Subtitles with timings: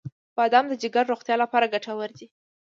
[0.37, 2.27] •بادام د جګر روغتیا لپاره ګټور دی.